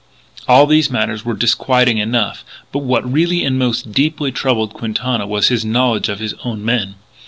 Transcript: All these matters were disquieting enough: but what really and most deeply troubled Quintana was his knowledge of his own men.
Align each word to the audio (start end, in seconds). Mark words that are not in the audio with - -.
All 0.47 0.65
these 0.65 0.89
matters 0.89 1.23
were 1.23 1.35
disquieting 1.35 1.99
enough: 1.99 2.43
but 2.71 2.79
what 2.79 3.07
really 3.07 3.45
and 3.45 3.59
most 3.59 3.91
deeply 3.91 4.31
troubled 4.31 4.73
Quintana 4.73 5.27
was 5.27 5.49
his 5.49 5.63
knowledge 5.63 6.09
of 6.09 6.17
his 6.17 6.33
own 6.43 6.65
men. 6.65 6.95